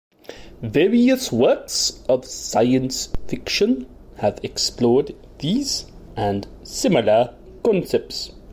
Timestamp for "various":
0.63-1.31